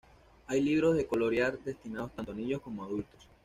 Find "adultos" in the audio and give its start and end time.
2.83-3.27